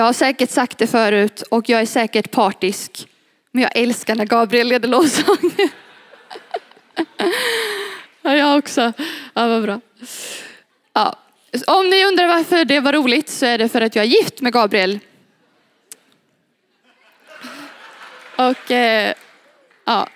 [0.00, 3.08] Jag har säkert sagt det förut och jag är säkert partisk.
[3.50, 5.50] Men jag älskar när Gabriel leder lovsång.
[8.22, 8.92] ja, jag också.
[9.34, 9.80] Ja, vad bra.
[10.92, 11.18] Ja.
[11.66, 14.40] Om ni undrar varför det var roligt så är det för att jag är gift
[14.40, 14.98] med Gabriel.
[18.36, 19.14] Och eh,
[19.84, 20.08] ja,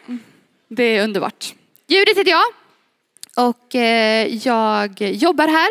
[0.69, 1.55] det är underbart.
[1.87, 2.45] Judit heter jag
[3.49, 5.69] och eh, jag jobbar här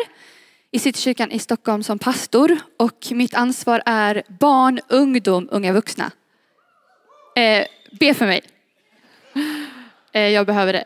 [0.74, 6.10] i Citykyrkan i Stockholm som pastor och mitt ansvar är barn, ungdom, unga vuxna.
[7.36, 7.66] Eh,
[8.00, 8.42] be för mig.
[10.12, 10.84] Eh, jag behöver det.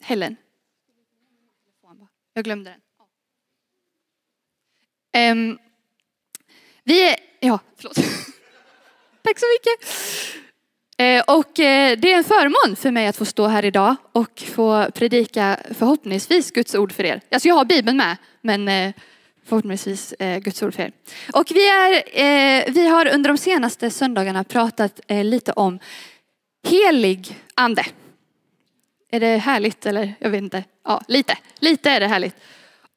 [0.00, 0.36] Helen.
[2.32, 2.74] Jag glömde
[5.12, 5.52] den.
[5.52, 5.56] Eh,
[6.84, 7.96] vi är, ja, förlåt.
[9.22, 9.94] Tack så mycket.
[10.98, 14.42] Eh, och eh, det är en förmån för mig att få stå här idag och
[14.54, 17.20] få predika förhoppningsvis Guds ord för er.
[17.30, 18.92] Alltså jag har Bibeln med, men eh,
[19.44, 20.92] förhoppningsvis Guds ord för er.
[21.32, 25.78] Och vi, är, vi har under de senaste söndagarna pratat lite om
[26.68, 27.86] helig ande.
[29.10, 30.14] Är det härligt eller?
[30.18, 30.64] Jag vet inte.
[30.84, 31.38] Ja, lite.
[31.58, 32.36] Lite är det härligt.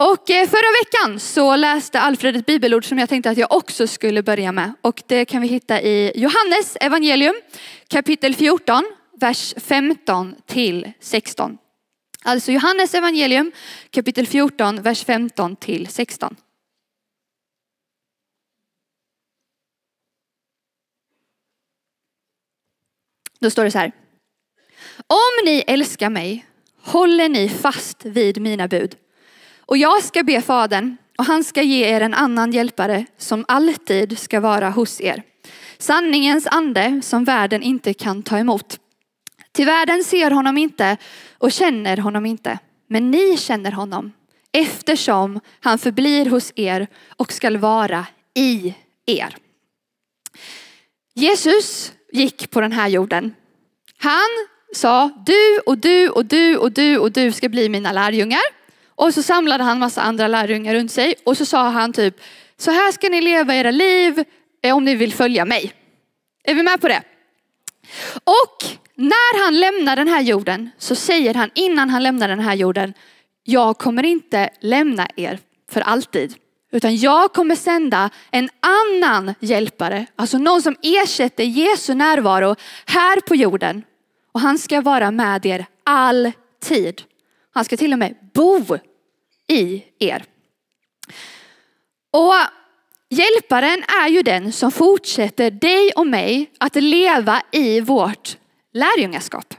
[0.04, 3.88] Och eh, förra veckan så läste Alfred ett bibelord som jag tänkte att jag också
[3.88, 4.74] skulle börja med.
[4.82, 7.36] Och det kan vi hitta i Johannes evangelium
[7.88, 8.84] kapitel 14,
[9.20, 11.58] vers 15 till 16.
[12.24, 13.52] Alltså Johannes evangelium
[13.90, 16.36] kapitel 14, vers 15 till 16.
[23.40, 23.92] Då står det så här.
[25.08, 26.46] Om ni älskar mig
[26.82, 28.96] håller ni fast vid mina bud.
[29.70, 34.20] Och jag ska be Fadern och han ska ge er en annan hjälpare som alltid
[34.20, 35.24] ska vara hos er.
[35.78, 38.80] Sanningens ande som världen inte kan ta emot.
[39.52, 40.98] Till världen ser honom inte
[41.38, 42.60] och känner honom inte.
[42.88, 44.12] Men ni känner honom
[44.52, 48.76] eftersom han förblir hos er och skall vara i
[49.06, 49.36] er.
[51.14, 53.36] Jesus gick på den här jorden.
[53.98, 57.70] Han sa du och du och du och du och du och du ska bli
[57.70, 58.59] mina lärjungar.
[59.00, 62.22] Och så samlade han massa andra lärjungar runt sig och så sa han typ,
[62.58, 64.24] så här ska ni leva era liv
[64.64, 65.74] eh, om ni vill följa mig.
[66.44, 67.04] Är vi med på det?
[68.24, 68.66] Och
[68.96, 72.94] när han lämnar den här jorden så säger han innan han lämnar den här jorden,
[73.44, 75.40] jag kommer inte lämna er
[75.72, 76.36] för alltid.
[76.72, 82.56] Utan jag kommer sända en annan hjälpare, alltså någon som ersätter Jesu närvaro
[82.86, 83.84] här på jorden.
[84.32, 87.02] Och han ska vara med er alltid.
[87.54, 88.80] Han ska till och med bo
[89.50, 90.26] i er.
[92.12, 92.34] Och
[93.10, 98.38] hjälparen är ju den som fortsätter dig och mig att leva i vårt
[98.74, 99.56] lärjungaskap.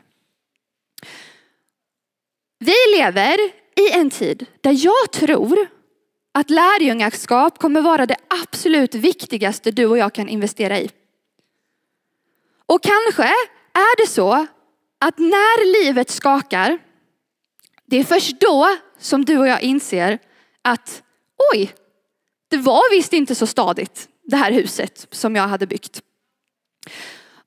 [2.58, 3.38] Vi lever
[3.76, 5.66] i en tid där jag tror
[6.32, 10.90] att lärjungaskap kommer vara det absolut viktigaste du och jag kan investera i.
[12.66, 13.24] Och kanske
[13.72, 14.46] är det så
[14.98, 16.78] att när livet skakar,
[17.86, 20.18] det är först då som du och jag inser
[20.62, 21.02] att
[21.52, 21.74] oj,
[22.48, 26.02] det var visst inte så stadigt det här huset som jag hade byggt.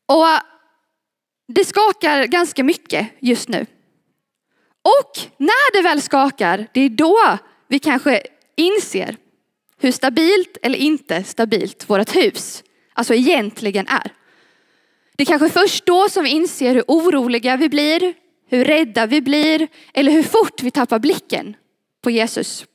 [0.06, 0.26] Och
[1.48, 3.66] det skakar ganska mycket just nu.
[4.82, 7.38] Och när det väl skakar, det är då
[7.68, 8.22] vi kanske
[8.56, 9.18] inser
[9.78, 12.64] hur stabilt eller inte stabilt vårt hus
[12.94, 14.12] alltså egentligen är.
[15.16, 18.14] Det är kanske först då som vi inser hur oroliga vi blir,
[18.58, 21.56] hur rädda vi blir eller hur fort vi tappar blicken
[22.04, 22.66] på Jesus.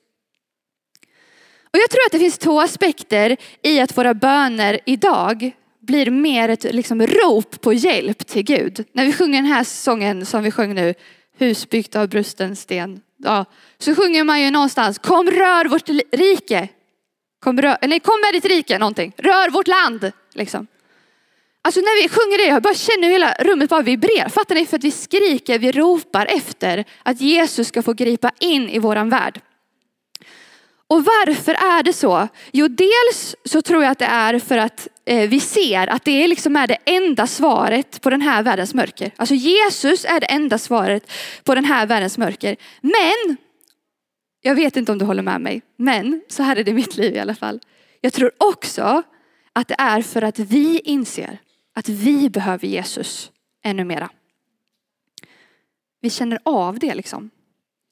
[1.73, 6.49] Och jag tror att det finns två aspekter i att våra böner idag blir mer
[6.49, 8.85] ett liksom rop på hjälp till Gud.
[8.93, 10.95] När vi sjunger den här sången som vi sjöng nu,
[11.39, 13.45] hus byggt av brusten sten, ja,
[13.79, 16.69] så sjunger man ju någonstans, kom rör vårt rike.
[17.41, 19.13] Kom, rör, nej, kom med ditt rike, någonting.
[19.17, 20.13] Rör vårt land.
[20.35, 20.67] Liksom.
[21.63, 24.29] Alltså när vi sjunger det, jag bara känner hur hela rummet bara vibrerar.
[24.29, 24.67] Fattar ni?
[24.67, 29.09] För att vi skriker, vi ropar efter att Jesus ska få gripa in i våran
[29.09, 29.41] värld.
[30.91, 32.29] Och varför är det så?
[32.53, 36.27] Jo, dels så tror jag att det är för att eh, vi ser att det
[36.27, 39.11] liksom är det enda svaret på den här världens mörker.
[39.17, 41.13] Alltså Jesus är det enda svaret
[41.45, 42.57] på den här världens mörker.
[42.81, 43.37] Men,
[44.43, 46.97] jag vet inte om du håller med mig, men så här är det i mitt
[46.97, 47.61] liv i alla fall.
[48.01, 49.03] Jag tror också
[49.53, 51.39] att det är för att vi inser
[51.79, 53.31] att vi behöver Jesus
[53.65, 54.11] ännu mera.
[56.01, 57.31] Vi känner av det liksom.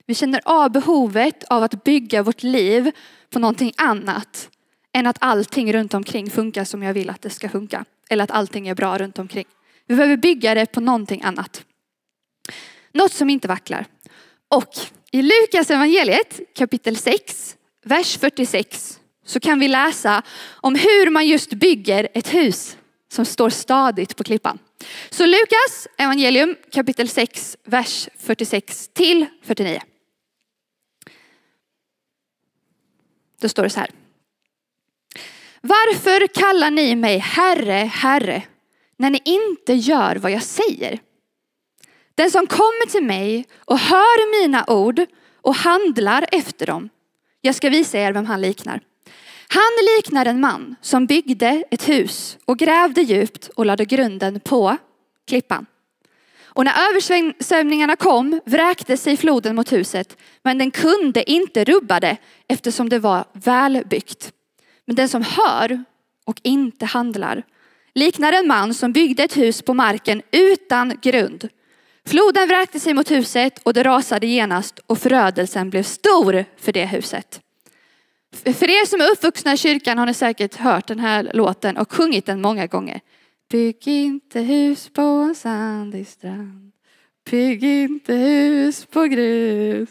[0.07, 2.93] Vi känner av behovet av att bygga vårt liv
[3.31, 4.51] på någonting annat
[4.93, 7.85] än att allting runt omkring funkar som jag vill att det ska funka.
[8.11, 9.45] Eller att allting är bra runt omkring.
[9.87, 11.65] Vi behöver bygga det på någonting annat.
[12.93, 13.87] Något som inte vacklar.
[14.49, 14.71] Och
[15.11, 21.51] i Lukas evangeliet kapitel 6, vers 46 så kan vi läsa om hur man just
[21.51, 22.76] bygger ett hus
[23.09, 24.59] som står stadigt på klippan.
[25.11, 29.81] Så Lukas evangelium kapitel 6, vers 46 till 49.
[33.41, 33.91] Då står det så här.
[35.61, 38.43] Varför kallar ni mig Herre, Herre,
[38.97, 41.01] när ni inte gör vad jag säger?
[42.15, 45.01] Den som kommer till mig och hör mina ord
[45.43, 46.89] och handlar efter dem,
[47.41, 48.81] jag ska visa er vem han liknar.
[49.49, 54.77] Han liknar en man som byggde ett hus och grävde djupt och lade grunden på
[55.27, 55.67] klippan.
[56.57, 62.17] Och när översvämningarna kom vräkte sig floden mot huset, men den kunde inte rubba det
[62.49, 64.33] eftersom det var välbyggt.
[64.85, 65.85] Men den som hör
[66.25, 67.43] och inte handlar
[67.95, 71.49] liknar en man som byggde ett hus på marken utan grund.
[72.07, 76.87] Floden vräkte sig mot huset och det rasade genast och förödelsen blev stor för det
[76.87, 77.41] huset.
[78.45, 81.93] För er som är uppvuxna i kyrkan har ni säkert hört den här låten och
[81.93, 83.01] sjungit den många gånger.
[83.51, 86.73] Bygg inte hus på en sandig strand.
[87.31, 89.89] Bygg inte hus på grus.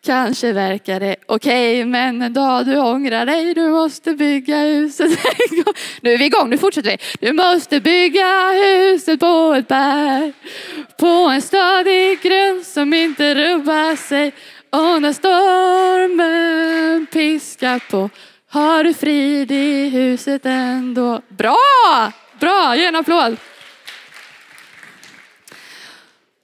[0.00, 3.54] Kanske verkar det okej, okay, men en dag du ångrar dig.
[3.54, 5.74] Du måste bygga huset en gång.
[6.00, 7.26] Nu är vi igång, nu fortsätter vi.
[7.26, 10.32] Du måste bygga huset på ett berg.
[10.98, 14.32] På en stadig grund som inte rubbar sig.
[14.70, 18.10] Och när stormen piskar på
[18.48, 21.22] har du frid i huset ändå.
[21.28, 22.12] Bra!
[22.40, 23.36] Bra, ge en applåd.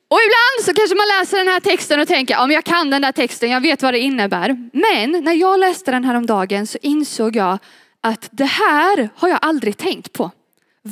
[0.08, 2.90] Och ibland så kanske man läser den här texten och tänker, ja men jag kan
[2.90, 4.70] den där texten, jag vet vad det innebär.
[4.72, 7.58] Men när jag läste den här om dagen så insåg jag
[8.00, 10.30] att det här har jag aldrig tänkt på.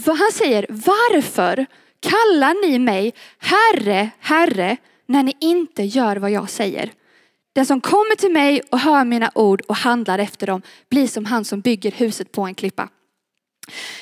[0.07, 1.67] Han säger, varför
[2.01, 4.77] kallar ni mig Herre, Herre,
[5.07, 6.91] när ni inte gör vad jag säger?
[7.55, 11.25] Den som kommer till mig och hör mina ord och handlar efter dem blir som
[11.25, 12.89] han som bygger huset på en klippa.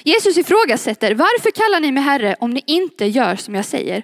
[0.02, 4.02] Jesus ifrågasätter, varför kallar ni mig Herre om ni inte gör som jag säger?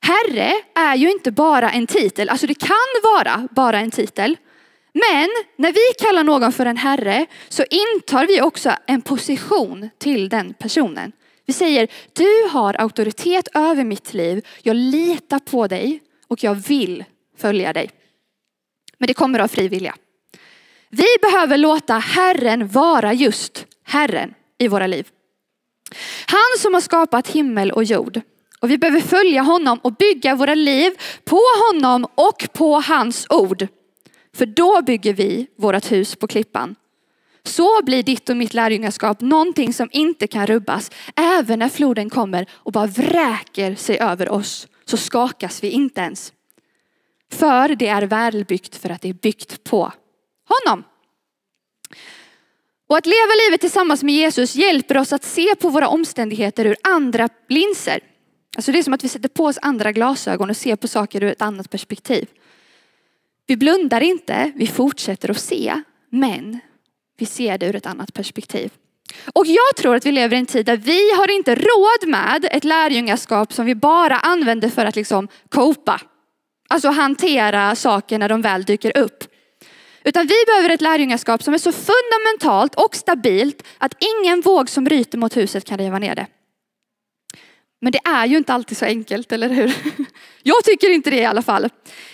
[0.00, 4.36] Herre är ju inte bara en titel, alltså det kan vara bara en titel.
[4.92, 10.28] Men när vi kallar någon för en herre så intar vi också en position till
[10.28, 11.12] den personen.
[11.46, 17.04] Vi säger, du har auktoritet över mitt liv, jag litar på dig och jag vill
[17.38, 17.90] följa dig.
[19.02, 19.94] Men det kommer av fri vilja.
[20.90, 25.08] Vi behöver låta Herren vara just Herren i våra liv.
[26.26, 28.20] Han som har skapat himmel och jord.
[28.60, 30.92] Och vi behöver följa honom och bygga våra liv
[31.24, 33.66] på honom och på hans ord.
[34.36, 36.74] För då bygger vi vårt hus på klippan.
[37.44, 40.90] Så blir ditt och mitt lärjungaskap någonting som inte kan rubbas.
[41.16, 46.32] Även när floden kommer och bara vräker sig över oss så skakas vi inte ens.
[47.32, 49.92] För det är välbyggt för att det är byggt på
[50.48, 50.84] honom.
[52.88, 56.76] Och att leva livet tillsammans med Jesus hjälper oss att se på våra omständigheter ur
[56.82, 58.00] andra linser.
[58.56, 61.22] Alltså det är som att vi sätter på oss andra glasögon och ser på saker
[61.22, 62.28] ur ett annat perspektiv.
[63.46, 66.60] Vi blundar inte, vi fortsätter att se, men
[67.18, 68.72] vi ser det ur ett annat perspektiv.
[69.32, 72.48] Och jag tror att vi lever i en tid där vi har inte råd med
[72.50, 76.00] ett lärjungaskap som vi bara använder för att liksom copa.
[76.72, 79.24] Alltså hantera saker när de väl dyker upp.
[80.04, 84.88] Utan vi behöver ett lärjungaskap som är så fundamentalt och stabilt att ingen våg som
[84.88, 86.26] ryter mot huset kan riva ner det.
[87.80, 89.74] Men det är ju inte alltid så enkelt, eller hur?
[90.42, 91.68] Jag tycker inte det i alla fall.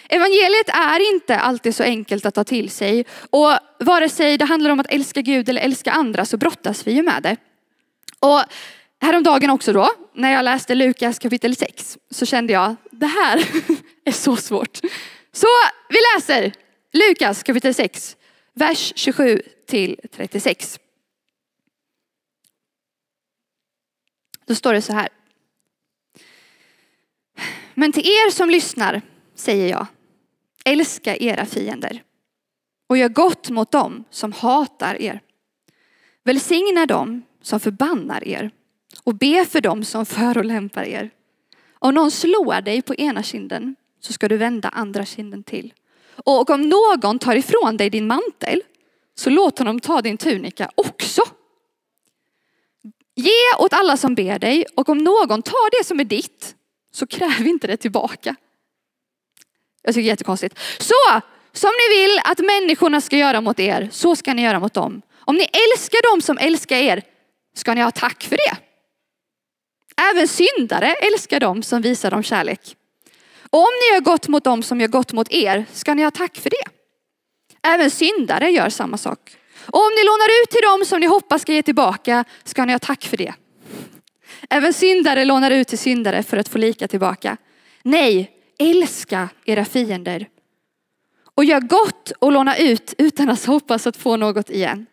[0.08, 3.06] Evangeliet är inte alltid så enkelt att ta till sig.
[3.30, 6.92] Och vare sig det handlar om att älska Gud eller älska andra så brottas vi
[6.92, 7.36] ju med det.
[8.20, 8.42] Och
[9.00, 13.44] häromdagen också då, när jag läste Lukas kapitel 6, så kände jag, det här
[14.08, 14.80] är så svårt.
[15.32, 15.46] Så
[15.88, 16.52] vi läser
[16.92, 18.16] Lukas kapitel 6,
[18.54, 20.78] vers 27 till 36.
[24.46, 25.08] Då står det så här.
[27.74, 29.02] Men till er som lyssnar
[29.34, 29.86] säger jag,
[30.64, 32.02] älska era fiender
[32.88, 35.20] och gör gott mot dem som hatar er.
[36.24, 38.50] Välsigna dem som förbannar er
[39.04, 41.10] och be för dem som förolämpar er.
[41.72, 45.72] Om någon slår dig på ena kinden så ska du vända andra kinden till.
[46.24, 48.62] Och om någon tar ifrån dig din mantel
[49.14, 51.22] så låt honom ta din tunika också.
[53.14, 56.54] Ge åt alla som ber dig och om någon tar det som är ditt
[56.92, 58.36] så kräv inte det tillbaka.
[59.82, 60.58] Jag tycker det är jättekonstigt.
[60.78, 61.20] Så,
[61.52, 65.02] som ni vill att människorna ska göra mot er, så ska ni göra mot dem.
[65.20, 67.02] Om ni älskar dem som älskar er,
[67.54, 68.56] ska ni ha tack för det.
[70.10, 72.76] Även syndare älskar dem som visar dem kärlek.
[73.50, 76.10] Och om ni gör gott mot dem som gör gott mot er, ska ni ha
[76.10, 76.70] tack för det.
[77.62, 79.36] Även syndare gör samma sak.
[79.66, 82.72] Och om ni lånar ut till dem som ni hoppas ska ge tillbaka ska ni
[82.72, 83.34] ha tack för det.
[84.50, 87.36] Även syndare lånar ut till syndare för att få lika tillbaka.
[87.82, 90.28] Nej, älska era fiender.
[91.34, 94.86] Och gör gott och låna ut utan att hoppas att få något igen.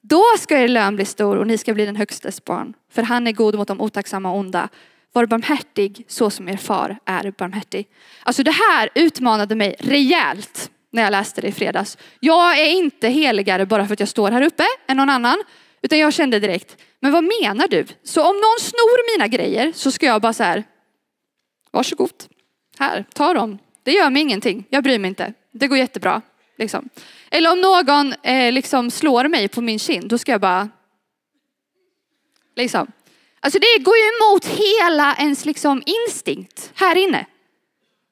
[0.00, 2.74] Då ska er lön bli stor och ni ska bli den högstes barn.
[2.92, 4.68] För han är god mot de otacksamma och onda.
[5.14, 7.88] Var barmhärtig så som er far är barmhärtig.
[8.22, 11.98] Alltså det här utmanade mig rejält när jag läste det i fredags.
[12.20, 15.42] Jag är inte heligare bara för att jag står här uppe än någon annan.
[15.82, 17.86] Utan jag kände direkt, men vad menar du?
[18.02, 20.64] Så om någon snor mina grejer så ska jag bara så här,
[21.70, 22.24] varsågod,
[22.78, 23.58] här, ta dem.
[23.82, 25.32] Det gör mig ingenting, jag bryr mig inte.
[25.52, 26.22] Det går jättebra.
[26.58, 26.88] Liksom.
[27.30, 30.68] Eller om någon eh, liksom slår mig på min kind, då ska jag bara...
[32.56, 32.92] Liksom.
[33.44, 37.26] Alltså det går ju emot hela ens liksom instinkt här inne.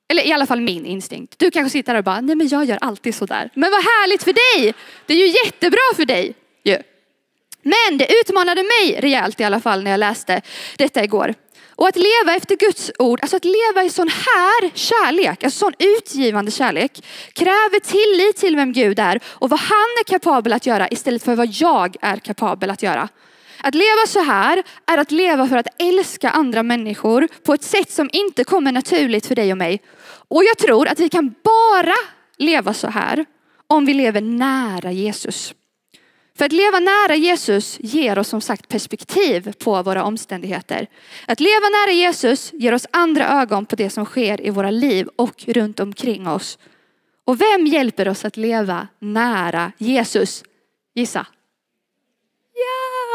[0.09, 1.39] Eller i alla fall min instinkt.
[1.39, 3.51] Du kanske sitter där och bara, nej men jag gör alltid sådär.
[3.55, 4.75] Men vad härligt för dig!
[5.07, 6.35] Det är ju jättebra för dig.
[6.65, 6.79] Ju.
[7.62, 10.43] Men det utmanade mig rejält i alla fall när jag läste
[10.77, 11.35] detta igår.
[11.69, 15.75] Och att leva efter Guds ord, alltså att leva i sån här kärlek, alltså sån
[15.79, 20.89] utgivande kärlek, kräver tillit till vem Gud är och vad han är kapabel att göra
[20.89, 23.09] istället för vad jag är kapabel att göra.
[23.62, 27.90] Att leva så här är att leva för att älska andra människor på ett sätt
[27.90, 29.83] som inte kommer naturligt för dig och mig.
[30.28, 31.95] Och jag tror att vi kan bara
[32.37, 33.25] leva så här
[33.66, 35.54] om vi lever nära Jesus.
[36.38, 40.87] För att leva nära Jesus ger oss som sagt perspektiv på våra omständigheter.
[41.26, 45.09] Att leva nära Jesus ger oss andra ögon på det som sker i våra liv
[45.16, 46.59] och runt omkring oss.
[47.25, 50.45] Och vem hjälper oss att leva nära Jesus?
[50.95, 51.26] Gissa.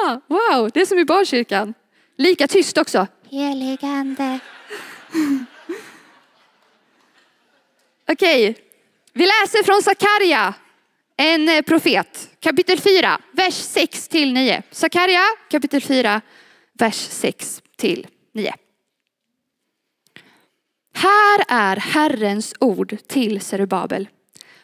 [0.04, 1.74] Ja, wow, det är som i barnkyrkan.
[2.18, 3.08] Lika tyst också.
[3.30, 4.40] Heligande.
[8.12, 8.58] Okej,
[9.14, 10.54] vi läser från Sakarja
[11.18, 14.64] en eh, profet, kapitel 4, vers 6 till 9.
[14.72, 16.22] Sakarja kapitel 4,
[16.74, 18.54] vers 6 till 9.
[20.94, 24.10] Här är Herrens ord till Zerubabel.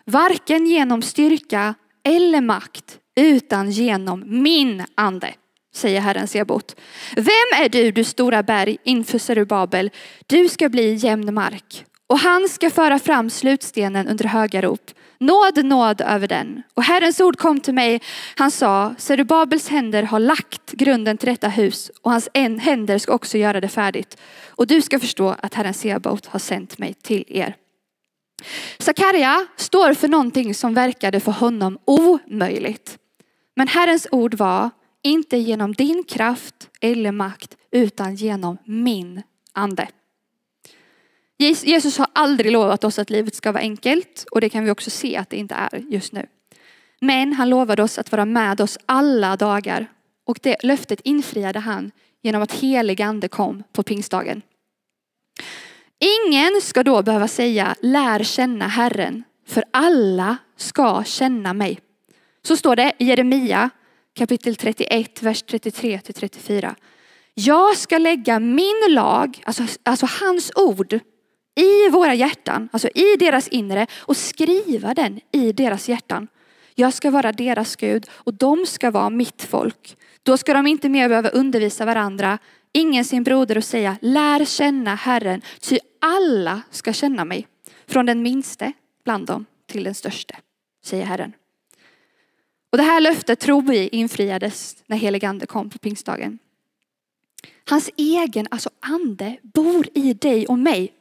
[0.05, 5.33] Varken genom styrka eller makt, utan genom min ande,
[5.75, 6.75] säger Herren Sebot.
[7.15, 9.91] Vem är du, du stora berg, inför Zerubabel?
[10.27, 14.91] Du ska bli jämn mark och han ska föra fram slutstenen under höga rop.
[15.19, 16.63] Nåd, nåd över den.
[16.73, 18.01] Och Herrens ord kom till mig.
[18.35, 22.29] Han sa, Zerubabels händer har lagt grunden till detta hus och hans
[22.59, 24.17] händer ska också göra det färdigt.
[24.47, 27.55] Och du ska förstå att Herren Sebaot har sänt mig till er.
[28.79, 32.97] Sakarja står för någonting som verkade för honom omöjligt.
[33.55, 34.69] Men Herrens ord var,
[35.01, 39.21] inte genom din kraft eller makt, utan genom min
[39.53, 39.87] ande.
[41.37, 44.89] Jesus har aldrig lovat oss att livet ska vara enkelt och det kan vi också
[44.89, 46.27] se att det inte är just nu.
[47.01, 49.87] Men han lovade oss att vara med oss alla dagar
[50.25, 51.91] och det löftet infriade han
[52.21, 54.41] genom att helig ande kom på pingstdagen.
[56.27, 61.79] Ingen ska då behöva säga lär känna Herren, för alla ska känna mig.
[62.47, 63.69] Så står det i Jeremia
[64.15, 66.75] kapitel 31, vers 33 till 34.
[67.33, 70.99] Jag ska lägga min lag, alltså, alltså hans ord,
[71.55, 76.27] i våra hjärtan, alltså i deras inre och skriva den i deras hjärtan.
[76.75, 79.97] Jag ska vara deras Gud och de ska vara mitt folk.
[80.23, 82.37] Då ska de inte mer behöva undervisa varandra,
[82.71, 87.47] ingen sin broder och säga lär känna Herren, ty alla ska känna mig.
[87.87, 88.73] Från den minste
[89.03, 90.35] bland dem till den störste,
[90.85, 91.33] säger Herren.
[92.73, 96.39] Och det här löftet tror vi infriades när helig ande kom på pingstdagen.
[97.69, 100.93] Hans egen, alltså ande, bor i dig och mig.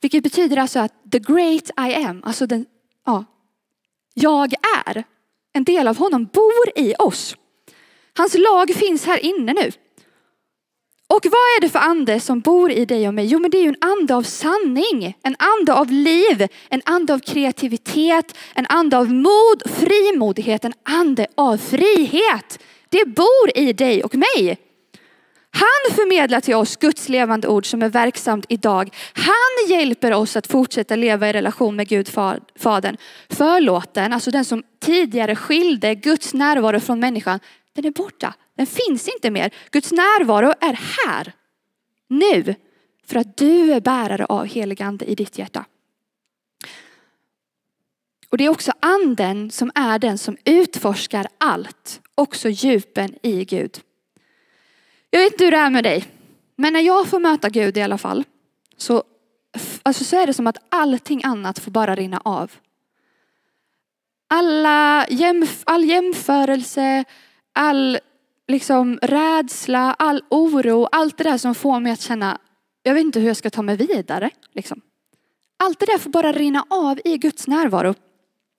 [0.00, 2.66] Vilket betyder alltså att the great I am, alltså den,
[3.06, 3.24] ja,
[4.14, 4.52] jag
[4.86, 5.04] är,
[5.52, 7.36] en del av honom bor i oss.
[8.16, 9.70] Hans lag finns här inne nu.
[11.10, 13.26] Och vad är det för ande som bor i dig och mig?
[13.26, 17.14] Jo men det är ju en ande av sanning, en ande av liv, en ande
[17.14, 22.58] av kreativitet, en ande av mod, frimodighet, en ande av frihet.
[22.88, 24.58] Det bor i dig och mig.
[25.50, 28.94] Han förmedlar till oss Guds levande ord som är verksamt idag.
[29.12, 32.08] Han hjälper oss att fortsätta leva i relation med Gud
[32.58, 32.96] Fadern.
[33.28, 37.40] Förlåten, alltså den som tidigare skilde Guds närvaro från människan,
[37.82, 38.34] den är borta.
[38.54, 39.50] Den finns inte mer.
[39.70, 41.32] Guds närvaro är här,
[42.08, 42.54] nu,
[43.06, 45.64] för att du är bärare av helig ande i ditt hjärta.
[48.30, 53.80] Och det är också anden som är den som utforskar allt, också djupen i Gud.
[55.10, 56.04] Jag vet inte hur det är med dig,
[56.56, 58.24] men när jag får möta Gud i alla fall,
[58.76, 59.02] så,
[59.82, 62.52] alltså så är det som att allting annat får bara rinna av.
[64.28, 67.04] alla jämf all jämförelse,
[67.58, 67.98] all
[68.48, 72.38] liksom rädsla, all oro, allt det där som får mig att känna,
[72.82, 74.30] jag vet inte hur jag ska ta mig vidare.
[74.52, 74.80] Liksom.
[75.58, 77.94] Allt det där får bara rinna av i Guds närvaro.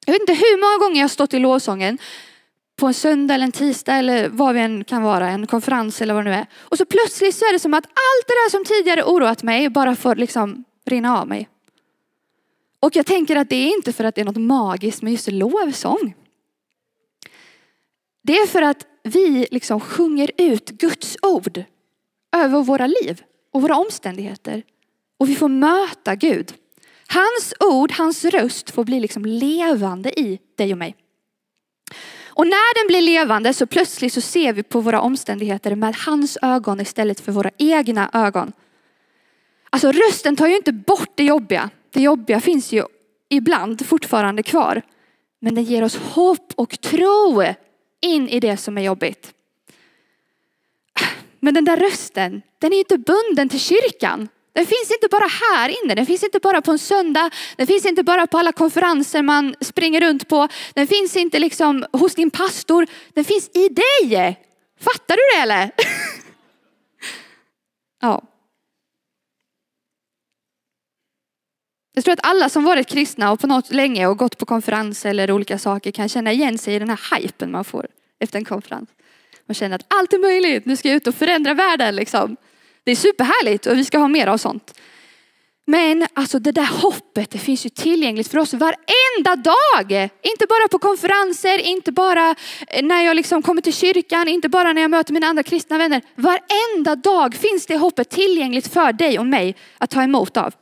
[0.06, 1.98] Jag vet inte hur många gånger jag har stått i lovsången
[2.80, 6.14] på en söndag eller en tisdag eller vad vi än kan vara, en konferens eller
[6.14, 6.46] vad det nu är.
[6.60, 9.70] Och så plötsligt så är det som att allt det där som tidigare oroat mig
[9.70, 11.50] bara får liksom rinna av mig.
[12.80, 15.32] Och jag tänker att det är inte för att det är något magiskt med just
[15.32, 16.14] lovsång.
[18.22, 21.64] Det är för att vi liksom sjunger ut Guds ord
[22.36, 23.22] över våra liv
[23.54, 24.64] och våra omständigheter.
[25.20, 26.54] Och vi får möta Gud.
[27.08, 30.96] Hans ord, hans röst får bli liksom levande i dig och mig.
[32.40, 36.38] Och när den blir levande så plötsligt så ser vi på våra omständigheter med hans
[36.42, 38.52] ögon istället för våra egna ögon.
[39.70, 41.70] Alltså rösten tar ju inte bort det jobbiga.
[41.94, 42.84] Det jobbiga finns ju
[43.30, 44.82] ibland fortfarande kvar.
[45.42, 47.44] Men den ger oss hopp och tro
[48.02, 49.34] in i det som är jobbigt.
[51.40, 54.30] Men den där rösten, den är inte bunden till kyrkan.
[54.54, 57.86] Den finns inte bara här inne, den finns inte bara på en söndag, den finns
[57.86, 62.32] inte bara på alla konferenser man springer runt på, den finns inte liksom hos din
[62.32, 64.40] pastor, den finns i dig.
[64.80, 65.72] Fattar du det eller?
[68.02, 68.22] ja.
[72.00, 75.10] Jag tror att alla som varit kristna och på något länge och gått på konferenser
[75.10, 77.88] eller olika saker kan känna igen sig i den här hypen man får
[78.20, 78.90] efter en konferens.
[79.48, 82.36] Man känner att allt är möjligt, nu ska jag ut och förändra världen liksom.
[82.84, 84.80] Det är superhärligt och vi ska ha mer av sånt.
[85.66, 90.10] Men alltså det där hoppet, det finns ju tillgängligt för oss varenda dag.
[90.22, 92.36] Inte bara på konferenser, inte bara
[92.68, 95.78] eh, när jag liksom kommer till kyrkan, inte bara när jag möter mina andra kristna
[95.78, 96.02] vänner.
[96.16, 100.54] Varenda dag finns det hoppet tillgängligt för dig och mig att ta emot av.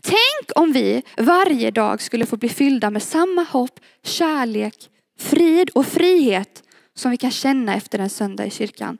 [0.00, 5.86] Tänk om vi varje dag skulle få bli fyllda med samma hopp, kärlek, frid och
[5.86, 6.62] frihet
[6.94, 8.98] som vi kan känna efter en söndag i kyrkan.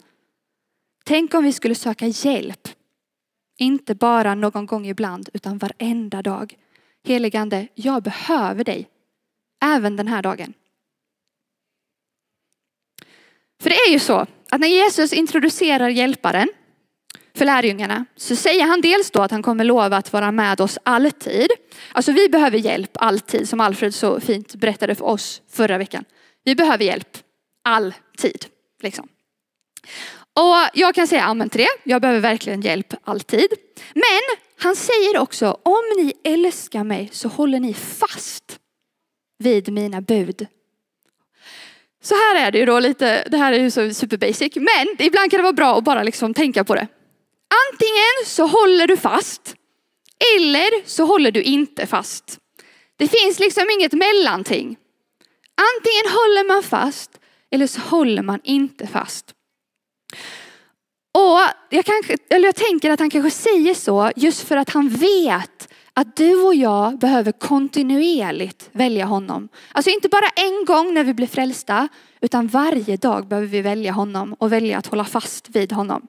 [1.04, 2.68] Tänk om vi skulle söka hjälp.
[3.58, 6.54] Inte bara någon gång ibland utan varenda dag.
[7.04, 8.88] Heligande, jag behöver dig.
[9.64, 10.54] Även den här dagen.
[13.62, 16.48] För det är ju så att när Jesus introducerar hjälparen
[17.36, 20.78] för lärjungarna så säger han dels då att han kommer lova att vara med oss
[20.82, 21.48] alltid.
[21.92, 26.04] Alltså vi behöver hjälp alltid som Alfred så fint berättade för oss förra veckan.
[26.44, 27.18] Vi behöver hjälp
[27.64, 28.46] alltid.
[28.82, 29.08] Liksom.
[30.34, 31.90] Och jag kan säga amen till det.
[31.90, 33.48] Jag behöver verkligen hjälp alltid.
[33.94, 38.58] Men han säger också, om ni älskar mig så håller ni fast
[39.38, 40.46] vid mina bud.
[42.02, 45.06] Så här är det ju då lite, det här är ju så super basic, men
[45.06, 46.86] ibland kan det vara bra att bara liksom tänka på det.
[47.72, 49.54] Antingen så håller du fast
[50.36, 52.38] eller så håller du inte fast.
[52.96, 54.76] Det finns liksom inget mellanting.
[55.74, 57.10] Antingen håller man fast
[57.50, 59.32] eller så håller man inte fast.
[61.14, 64.88] Och jag, kanske, eller jag tänker att han kanske säger så just för att han
[64.88, 69.48] vet att du och jag behöver kontinuerligt välja honom.
[69.72, 71.88] Alltså inte bara en gång när vi blir frälsta,
[72.20, 76.08] utan varje dag behöver vi välja honom och välja att hålla fast vid honom.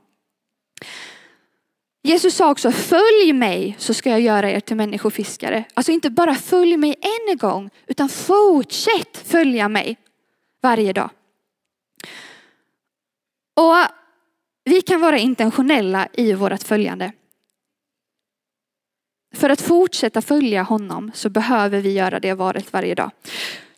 [2.07, 5.65] Jesus sa också, följ mig så ska jag göra er till människofiskare.
[5.73, 9.97] Alltså inte bara följ mig en gång, utan fortsätt följa mig
[10.61, 11.09] varje dag.
[13.55, 13.75] Och
[14.63, 17.11] vi kan vara intentionella i vårt följande.
[19.35, 23.11] För att fortsätta följa honom så behöver vi göra det valet varje dag.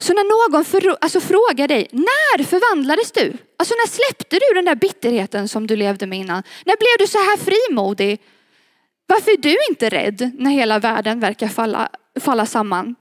[0.02, 3.34] Så när någon för, alltså frågar dig, när förvandlades du?
[3.58, 6.44] Alltså när släppte du den där bitterheten som du levde med innan?
[6.66, 8.22] När blev du så här frimodig?
[9.08, 12.96] Varför är du inte rädd när hela världen verkar falla, falla samman?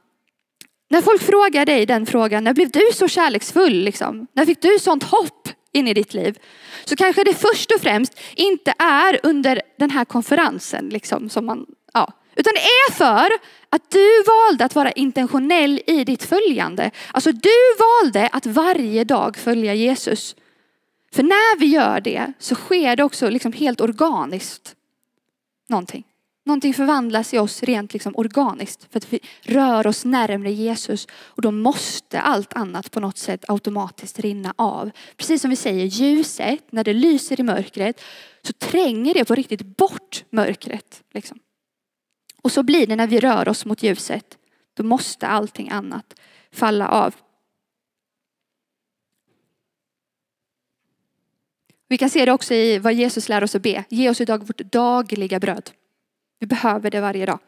[0.91, 3.73] När folk frågar dig den frågan, när blev du så kärleksfull?
[3.73, 4.27] Liksom?
[4.33, 6.39] När fick du sånt hopp in i ditt liv?
[6.85, 11.67] Så kanske det först och främst inte är under den här konferensen, liksom, som man,
[12.39, 13.31] utan det är för
[13.71, 16.91] att du valde att vara intentionell i ditt följande.
[17.13, 20.37] Alltså du valde att varje dag följa Jesus.
[21.13, 24.75] För när vi gör det så sker det också liksom helt organiskt.
[25.69, 26.05] Någonting.
[26.45, 31.43] Någonting förvandlas i oss rent liksom organiskt för att vi rör oss närmre Jesus och
[31.43, 34.91] då måste allt annat på något sätt automatiskt rinna av.
[35.17, 38.01] Precis som vi säger, ljuset, när det lyser i mörkret
[38.43, 41.03] så tränger det på riktigt bort mörkret.
[41.15, 41.39] Liksom.
[42.49, 44.39] Och så blir det när vi rör oss mot ljuset.
[44.75, 46.21] Då måste allting annat
[46.53, 47.15] falla av.
[51.89, 53.85] Vi kan se det också i vad Jesus lär oss att be.
[53.89, 55.71] Ge oss idag vårt dagliga bröd.
[56.39, 57.39] Vi behöver det varje dag.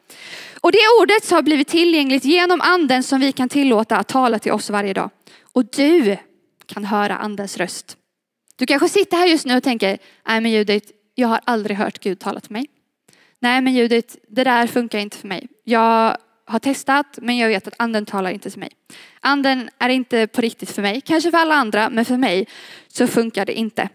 [0.61, 4.53] Och det ordet har blivit tillgängligt genom anden som vi kan tillåta att tala till
[4.53, 5.11] oss varje dag.
[5.53, 6.17] Och du
[6.67, 7.97] kan höra andens röst.
[8.57, 11.99] Du kanske sitter här just nu och tänker, nej men Judith, jag har aldrig hört
[11.99, 12.67] Gud tala till mig.
[13.41, 15.49] Nej men Judith, det där funkar inte för mig.
[15.65, 18.71] Jag har testat men jag vet att anden talar inte till mig.
[19.21, 21.01] Anden är inte på riktigt för mig.
[21.01, 22.47] Kanske för alla andra men för mig
[22.89, 23.89] så funkar det inte.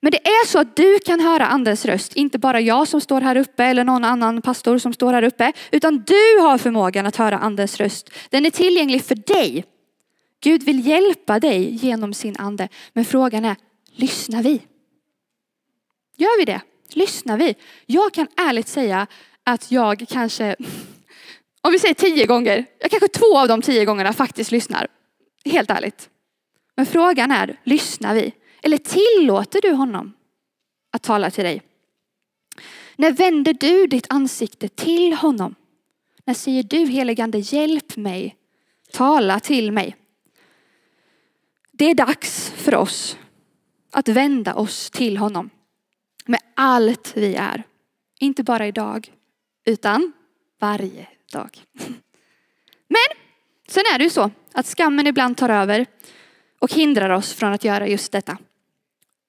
[0.00, 3.20] Men det är så att du kan höra andens röst, inte bara jag som står
[3.20, 7.16] här uppe eller någon annan pastor som står här uppe, utan du har förmågan att
[7.16, 8.10] höra andens röst.
[8.30, 9.64] Den är tillgänglig för dig.
[10.42, 12.68] Gud vill hjälpa dig genom sin ande.
[12.92, 13.56] Men frågan är,
[13.92, 14.62] lyssnar vi?
[16.16, 16.60] Gör vi det?
[16.96, 17.54] Lyssnar vi?
[17.86, 19.06] Jag kan ärligt säga
[19.44, 20.56] att jag kanske,
[21.62, 24.86] om vi säger tio gånger, jag kanske två av de tio gångerna faktiskt lyssnar.
[25.44, 26.08] Helt ärligt.
[26.76, 28.32] Men frågan är, lyssnar vi?
[28.62, 30.12] Eller tillåter du honom
[30.92, 31.62] att tala till dig?
[32.96, 35.54] När vänder du ditt ansikte till honom?
[36.24, 38.36] När säger du heligande hjälp mig,
[38.92, 39.96] tala till mig?
[41.72, 43.16] Det är dags för oss
[43.92, 45.50] att vända oss till honom
[46.30, 47.62] med allt vi är.
[48.20, 49.12] Inte bara idag,
[49.64, 50.12] utan
[50.60, 51.58] varje dag.
[52.88, 53.18] Men
[53.68, 55.86] sen är det ju så att skammen ibland tar över
[56.58, 58.38] och hindrar oss från att göra just detta.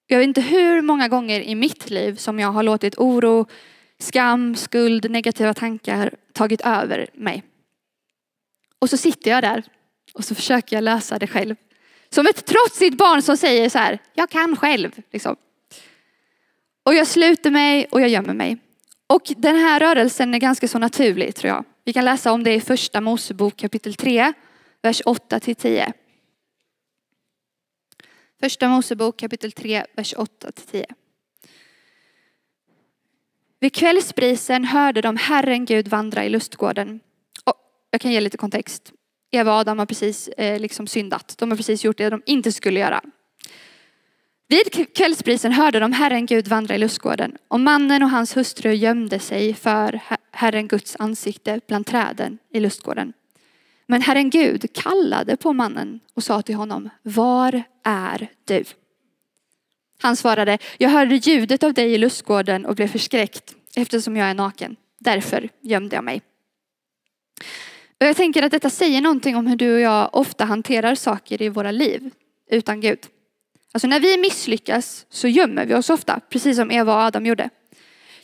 [0.08, 3.46] Jag vet inte hur många gånger i mitt liv som jag har låtit oro,
[4.00, 7.44] skam, skuld, negativa tankar tagit över mig.
[8.80, 9.64] Och så sitter jag där
[10.14, 11.56] och så försöker jag lösa det själv.
[12.10, 15.02] Som ett trotsigt barn som säger så här, jag kan själv.
[15.12, 15.36] Liksom.
[16.84, 18.58] Och jag sluter mig och jag gömmer mig.
[19.08, 21.66] Och den här rörelsen är ganska så naturlig tror jag.
[21.84, 24.34] Vi kan läsa om det i första Mosebok kapitel 3,
[24.82, 25.94] vers 8 till 10.
[28.40, 30.86] Första Mosebok kapitel 3, vers 8 till 10.
[33.60, 37.00] Vid kvällsbrisen hörde de Herren Gud vandra i lustgården.
[37.44, 37.56] Och
[37.92, 38.92] jag kan ge lite kontext.
[39.32, 41.36] Eva och Adam har precis eh, liksom syndat.
[41.38, 43.02] De har precis gjort det de inte skulle göra.
[44.52, 49.20] Vid kvällsprisen hörde de Herren Gud vandra i lustgården och mannen och hans hustru gömde
[49.20, 50.00] sig för
[50.32, 53.14] Herren Guds ansikte bland träden i lustgården.
[53.88, 58.64] Men Herren Gud kallade på mannen och sa till honom, var är du?
[60.02, 64.34] Han svarade, jag hörde ljudet av dig i lustgården och blev förskräckt eftersom jag är
[64.34, 64.76] naken.
[65.00, 66.22] Därför gömde jag mig.
[68.00, 71.42] Och jag tänker att detta säger någonting om hur du och jag ofta hanterar saker
[71.42, 72.10] i våra liv
[72.50, 73.00] utan Gud.
[73.72, 77.50] Alltså när vi misslyckas så gömmer vi oss ofta, precis som Eva och Adam gjorde.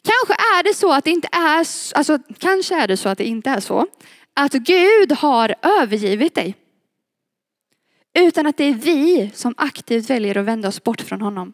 [0.01, 3.25] Kanske är det så att det inte är, alltså kanske är det så att det
[3.25, 3.88] inte är så
[4.33, 6.55] att Gud har övergivit dig.
[8.19, 11.53] Utan att det är vi som aktivt väljer att vända oss bort från honom.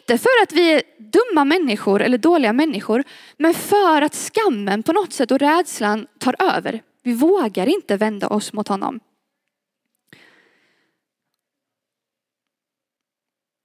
[0.00, 3.04] Inte för att vi är dumma människor eller dåliga människor,
[3.36, 6.82] men för att skammen på något sätt och rädslan tar över.
[7.02, 9.00] Vi vågar inte vända oss mot honom.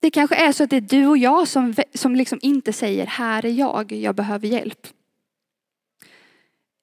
[0.02, 3.06] Det kanske är så att det är du och jag som, som liksom inte säger,
[3.06, 4.88] här är jag, jag behöver hjälp.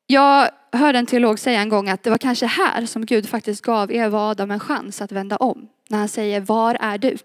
[0.07, 3.62] Jag hörde en teolog säga en gång att det var kanske här som Gud faktiskt
[3.62, 5.68] gav Eva och Adam en chans att vända om.
[5.88, 7.16] När han säger, var är du?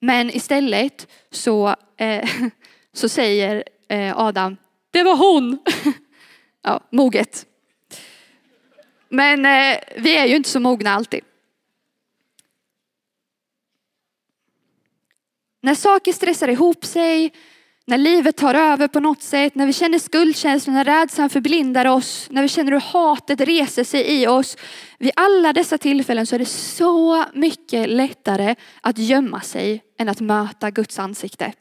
[0.00, 2.30] Men istället så, eh,
[2.92, 4.56] så säger eh, Adam,
[4.90, 5.58] det var hon.
[6.62, 7.46] ja, moget.
[9.08, 11.20] Men eh, vi är ju inte så mogna alltid.
[15.64, 17.32] När saker stressar ihop sig,
[17.86, 22.28] när livet tar över på något sätt, när vi känner skuldkänslan, när rädslan förblindar oss,
[22.30, 24.56] när vi känner hur hatet reser sig i oss.
[24.98, 30.20] Vid alla dessa tillfällen så är det så mycket lättare att gömma sig än att
[30.20, 31.52] möta Guds ansikte.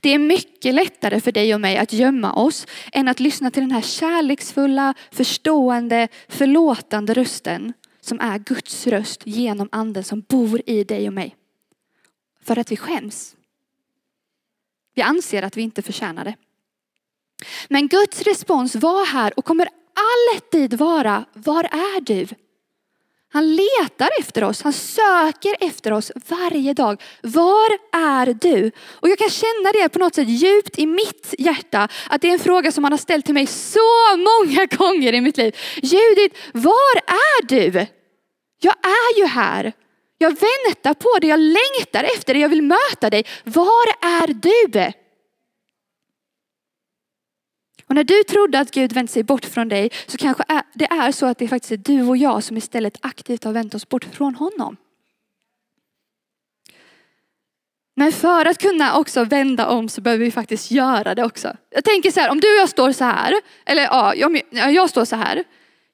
[0.00, 3.62] Det är mycket lättare för dig och mig att gömma oss än att lyssna till
[3.62, 10.84] den här kärleksfulla, förstående, förlåtande rösten som är Guds röst genom anden som bor i
[10.84, 11.36] dig och mig.
[12.50, 13.36] För att vi skäms.
[14.94, 16.34] Vi anser att vi inte förtjänar det.
[17.68, 19.68] Men Guds respons var här och kommer
[20.34, 22.26] alltid vara, var är du?
[23.32, 27.02] Han letar efter oss, han söker efter oss varje dag.
[27.22, 28.70] Var är du?
[28.90, 32.32] Och jag kan känna det på något sätt djupt i mitt hjärta, att det är
[32.32, 35.56] en fråga som han har ställt till mig så många gånger i mitt liv.
[35.76, 37.86] Judit, var är du?
[38.60, 39.72] Jag är ju här.
[40.22, 43.24] Jag väntar på dig, jag längtar efter dig, jag vill möta dig.
[43.44, 44.92] Var är du?
[47.86, 51.12] Och när du trodde att Gud vänt sig bort från dig så kanske det är
[51.12, 54.04] så att det faktiskt är du och jag som istället aktivt har vänt oss bort
[54.04, 54.76] från honom.
[57.96, 61.56] Men för att kunna också vända om så behöver vi faktiskt göra det också.
[61.70, 64.90] Jag tänker så här, om du och jag står så här, eller ja, jag, jag
[64.90, 65.44] står så här.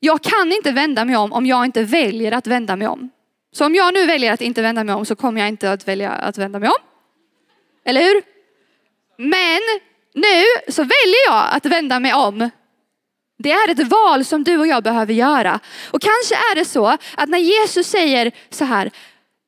[0.00, 3.10] Jag kan inte vända mig om om jag inte väljer att vända mig om.
[3.56, 5.88] Så om jag nu väljer att inte vända mig om så kommer jag inte att
[5.88, 6.82] välja att vända mig om.
[7.84, 8.22] Eller hur?
[9.16, 9.60] Men
[10.14, 12.50] nu så väljer jag att vända mig om.
[13.38, 15.60] Det är ett val som du och jag behöver göra.
[15.90, 18.90] Och kanske är det så att när Jesus säger så här,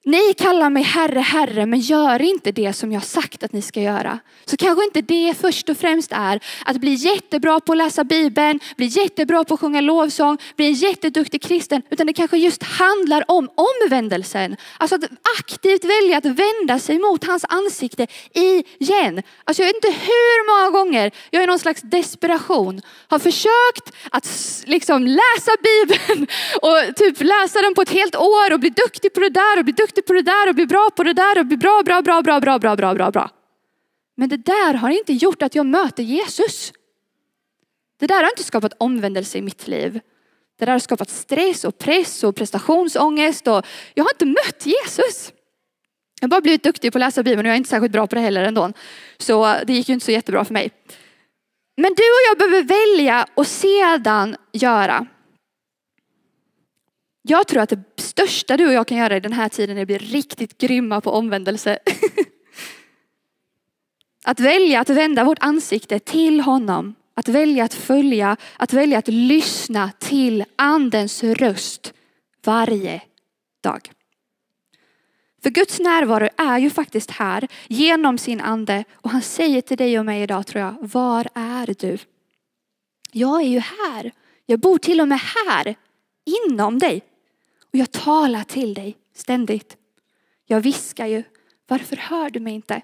[0.05, 3.81] ni kallar mig Herre, Herre, men gör inte det som jag sagt att ni ska
[3.81, 4.19] göra.
[4.45, 8.61] Så kanske inte det först och främst är att bli jättebra på att läsa Bibeln,
[8.77, 13.25] bli jättebra på att sjunga lovsång, bli en jätteduktig kristen, utan det kanske just handlar
[13.31, 14.57] om omvändelsen.
[14.79, 15.05] Alltså att
[15.39, 19.23] aktivt välja att vända sig mot hans ansikte igen.
[19.45, 24.29] Alltså jag vet inte hur många gånger jag i någon slags desperation har försökt att
[24.67, 26.27] liksom läsa Bibeln
[26.63, 29.65] och typ läsa den på ett helt år och bli duktig på det där och
[29.65, 31.83] bli duktig duktig på det där och bli bra på det där och bli bra,
[31.85, 33.31] bra, bra, bra, bra, bra, bra, bra, bra.
[34.17, 36.73] Men det där har inte gjort att jag möter Jesus.
[38.01, 40.01] Det där har inte skapat omvändelse i mitt liv.
[40.59, 45.33] Det där har skapat stress och press och prestationsångest och jag har inte mött Jesus.
[46.21, 48.07] Jag har bara blivit duktig på att läsa Bibeln och jag är inte särskilt bra
[48.07, 48.73] på det heller ändå.
[49.19, 50.71] Så det gick ju inte så jättebra för mig.
[51.77, 55.07] Men du och jag behöver välja och sedan göra.
[57.31, 59.83] Jag tror att det största du och jag kan göra i den här tiden är
[59.83, 61.79] att bli riktigt grymma på omvändelse.
[64.25, 66.95] Att välja att vända vårt ansikte till honom.
[67.15, 71.93] Att välja att följa, att välja att lyssna till andens röst
[72.45, 73.03] varje
[73.63, 73.91] dag.
[75.43, 79.99] För Guds närvaro är ju faktiskt här genom sin ande och han säger till dig
[79.99, 81.99] och mig idag tror jag, var är du?
[83.13, 84.13] Jag är ju här.
[84.47, 85.75] Jag bor till och med här
[86.49, 87.08] inom dig.
[87.73, 89.77] Och jag talar till dig ständigt.
[90.47, 91.23] Jag viskar ju,
[91.67, 92.83] varför hör du mig inte?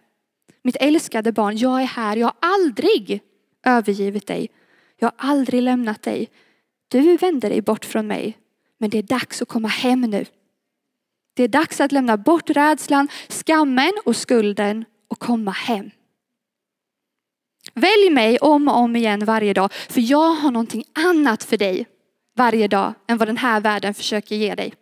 [0.62, 2.16] Mitt älskade barn, jag är här.
[2.16, 3.22] Jag har aldrig
[3.64, 4.50] övergivit dig.
[4.96, 6.30] Jag har aldrig lämnat dig.
[6.88, 8.38] Du vänder dig bort från mig.
[8.78, 10.24] Men det är dags att komma hem nu.
[11.34, 15.90] Det är dags att lämna bort rädslan, skammen och skulden och komma hem.
[17.74, 21.86] Välj mig om och om igen varje dag, för jag har någonting annat för dig
[22.34, 24.74] varje dag än vad den här världen försöker ge dig.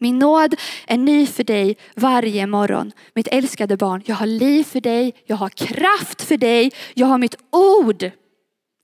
[0.00, 0.54] Min nåd
[0.86, 2.92] är ny för dig varje morgon.
[3.14, 7.18] Mitt älskade barn, jag har liv för dig, jag har kraft för dig, jag har
[7.18, 8.10] mitt ord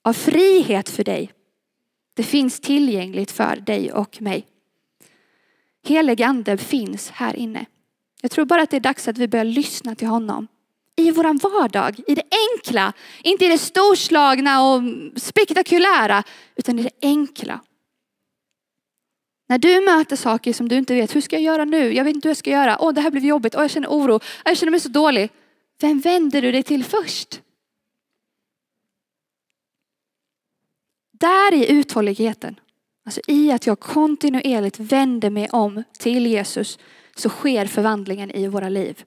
[0.04, 1.32] av frihet för dig.
[2.14, 4.46] Det finns tillgängligt för dig och mig.
[5.86, 7.66] Helig ande finns här inne.
[8.22, 10.48] Jag tror bara att det är dags att vi börjar lyssna till honom.
[10.98, 12.22] I våran vardag, i det
[12.54, 12.92] enkla.
[13.22, 14.82] Inte i det storslagna och
[15.16, 16.22] spektakulära,
[16.56, 17.60] utan i det enkla.
[19.48, 21.94] När du möter saker som du inte vet, hur ska jag göra nu?
[21.94, 22.78] Jag vet inte hur jag ska göra.
[22.80, 23.54] Åh, det här blev jobbigt.
[23.54, 24.20] Åh, jag känner oro.
[24.44, 25.30] Jag känner mig så dålig.
[25.80, 27.42] Vem vänder du dig till först?
[31.12, 32.60] Där i uthålligheten,
[33.06, 36.78] alltså i att jag kontinuerligt vänder mig om till Jesus,
[37.16, 39.04] så sker förvandlingen i våra liv.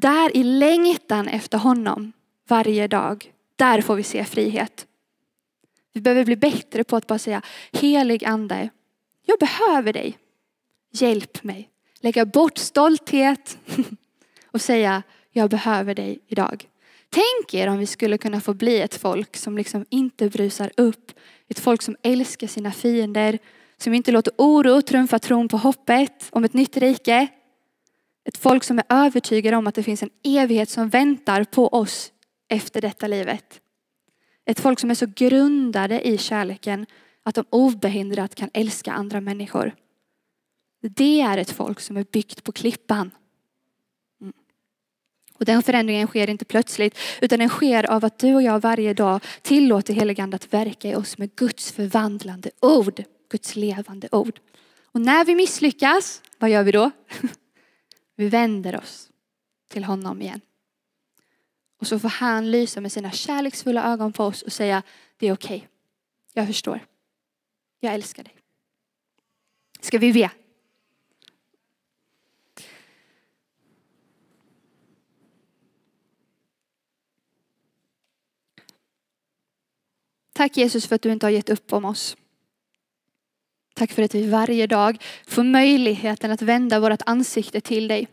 [0.00, 2.12] Där i längtan efter honom
[2.48, 4.86] varje dag, där får vi se frihet.
[5.92, 8.68] Vi behöver bli bättre på att bara säga helig ande,
[9.26, 10.18] jag behöver dig.
[10.92, 11.70] Hjälp mig.
[12.00, 13.58] Lägga bort stolthet
[14.46, 16.68] och säga, jag behöver dig idag.
[17.10, 21.12] Tänk er om vi skulle kunna få bli ett folk som liksom inte brusar upp.
[21.48, 23.38] Ett folk som älskar sina fiender,
[23.76, 27.28] som inte låter oro trumfa tron på hoppet om ett nytt rike.
[28.24, 32.12] Ett folk som är övertygade om att det finns en evighet som väntar på oss
[32.48, 33.60] efter detta livet.
[34.44, 36.86] Ett folk som är så grundade i kärleken
[37.22, 39.74] att de obehindrat kan älska andra människor.
[40.82, 43.10] Det är ett folk som är byggt på klippan.
[44.20, 44.32] Mm.
[45.34, 48.94] Och den förändringen sker inte plötsligt utan den sker av att du och jag varje
[48.94, 53.02] dag tillåter heligande att verka i oss med Guds förvandlande ord.
[53.30, 54.40] Guds levande ord.
[54.84, 56.90] Och när vi misslyckas, vad gör vi då?
[58.20, 59.10] Vi vänder oss
[59.68, 60.40] till honom igen.
[61.78, 64.82] Och så får han lysa med sina kärleksfulla ögon på oss och säga,
[65.16, 65.56] det är okej.
[65.56, 65.68] Okay.
[66.32, 66.86] Jag förstår.
[67.78, 68.36] Jag älskar dig.
[69.80, 70.30] Ska vi be?
[80.32, 82.16] Tack Jesus för att du inte har gett upp om oss.
[83.80, 88.08] Tack för att vi varje dag får möjligheten att vända vårt ansikte till dig.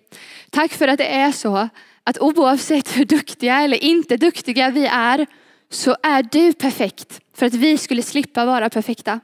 [0.50, 1.70] Tack för att det är så
[2.04, 5.26] att oavsett hur duktiga eller inte duktiga vi är
[5.70, 9.20] så är du perfekt för att vi skulle slippa vara perfekta.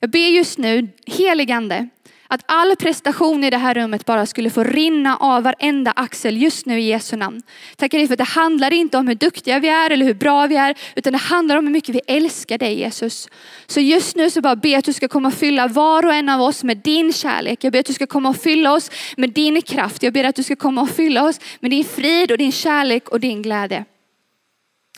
[0.00, 1.88] Jag ber just nu, heligande,
[2.28, 6.66] att all prestation i det här rummet bara skulle få rinna av varenda axel just
[6.66, 7.42] nu i Jesu namn.
[7.76, 10.46] Tackar dig för att det handlar inte om hur duktiga vi är eller hur bra
[10.46, 13.28] vi är, utan det handlar om hur mycket vi älskar dig Jesus.
[13.66, 16.28] Så just nu så bara be att du ska komma och fylla var och en
[16.28, 17.64] av oss med din kärlek.
[17.64, 20.02] Jag ber att du ska komma och fylla oss med din kraft.
[20.02, 23.08] Jag ber att du ska komma och fylla oss med din frid och din kärlek
[23.08, 23.84] och din glädje.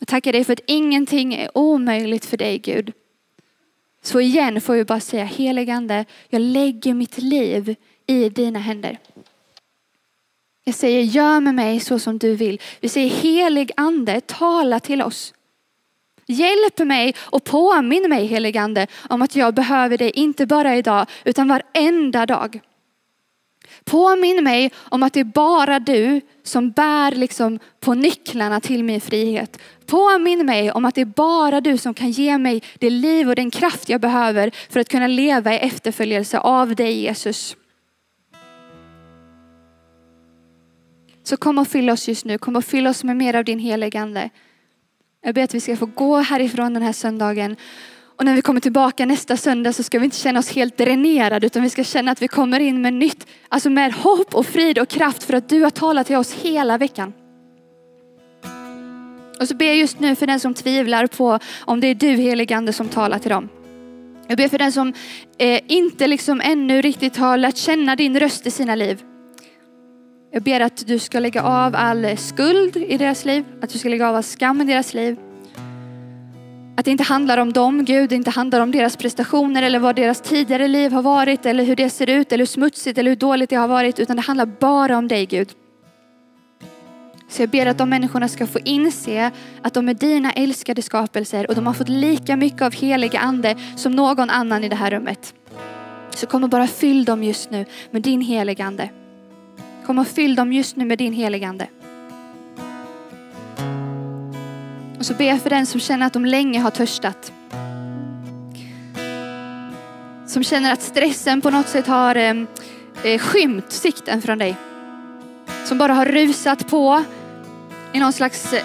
[0.00, 2.92] Jag tackar dig för att ingenting är omöjligt för dig Gud.
[4.02, 8.98] Så igen får vi bara säga heligande, jag lägger mitt liv i dina händer.
[10.64, 12.61] Jag säger gör med mig så som du vill.
[12.80, 15.34] Vi säger helig ande, tala till oss.
[16.26, 21.48] Hjälp mig och påminn mig heligande om att jag behöver dig, inte bara idag utan
[21.48, 22.61] varenda dag.
[23.88, 29.01] Påminn mig om att det är bara du som bär liksom på nycklarna till min
[29.01, 29.59] frihet.
[29.87, 33.35] Påminn mig om att det är bara du som kan ge mig det liv och
[33.35, 37.57] den kraft jag behöver för att kunna leva i efterföljelse av dig Jesus.
[41.22, 43.59] Så kom och fyll oss just nu, kom och fyll oss med mer av din
[43.59, 44.31] heligande.
[45.22, 47.57] Jag ber att vi ska få gå härifrån den här söndagen
[48.18, 51.46] och när vi kommer tillbaka nästa söndag så ska vi inte känna oss helt dränerade
[51.46, 54.78] utan vi ska känna att vi kommer in med nytt, alltså med hopp och frid
[54.78, 57.12] och kraft för att du har talat till oss hela veckan.
[59.40, 62.09] Och så ber jag just nu för den som tvivlar på om det är du
[62.09, 63.48] heligande som talar till dem.
[64.28, 64.92] Jag ber för den som
[65.38, 69.02] eh, inte liksom ännu riktigt har lärt känna din röst i sina liv.
[70.33, 73.88] Jag ber att du ska lägga av all skuld i deras liv, att du ska
[73.88, 75.16] lägga av all skam i deras liv.
[76.78, 79.96] Att det inte handlar om dem, Gud, det inte handlar om deras prestationer eller vad
[79.96, 83.16] deras tidigare liv har varit eller hur det ser ut eller hur smutsigt eller hur
[83.16, 85.48] dåligt det har varit, utan det handlar bara om dig Gud.
[87.28, 89.30] Så jag ber att de människorna ska få inse
[89.62, 93.56] att de är dina älskade skapelser och de har fått lika mycket av heliga ande
[93.76, 95.34] som någon annan i det här rummet.
[96.10, 98.90] Så kom och bara fyll dem just nu med din heliga ande.
[99.86, 101.48] Kom och fyll dem just nu med din heliga
[104.98, 107.32] Och så ber jag för den som känner att de länge har törstat.
[110.26, 112.46] Som känner att stressen på något sätt har ehm,
[113.04, 114.56] eh, skymt sikten från dig.
[115.64, 117.04] Som bara har rusat på
[117.92, 118.64] i någon slags eh,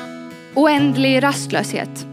[0.54, 2.06] oändlig rastlöshet.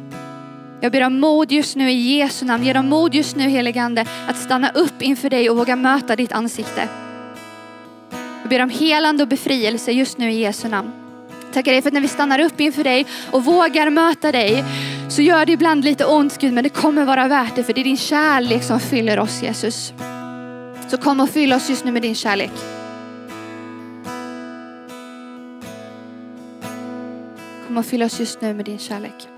[0.80, 2.64] Jag ber om mod just nu i Jesu namn.
[2.64, 6.32] Ge dem mod just nu heligande att stanna upp inför dig och våga möta ditt
[6.32, 6.88] ansikte.
[8.42, 10.99] Jag ber om helande och befrielse just nu i Jesu namn.
[11.52, 14.64] Tackar dig för att när vi stannar upp inför dig och vågar möta dig
[15.08, 17.80] så gör det ibland lite ont Gud men det kommer vara värt det för det
[17.80, 19.92] är din kärlek som fyller oss Jesus.
[20.88, 22.50] Så kom och fyll oss just nu med din kärlek.
[27.66, 29.28] Kom och fyll oss just nu med din kärlek.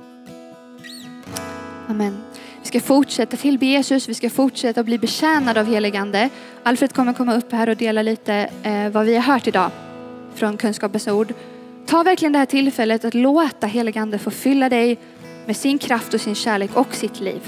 [1.88, 2.22] Amen.
[2.62, 6.28] Vi ska fortsätta tillbe Jesus, vi ska fortsätta bli betjänade av heligande.
[6.62, 9.70] Alfred kommer komma upp här och dela lite eh, vad vi har hört idag
[10.34, 11.34] från kunskapens ord.
[11.86, 14.98] Ta verkligen det här tillfället att låta heligande få fylla dig
[15.46, 17.40] med sin kraft och sin kärlek och sitt liv.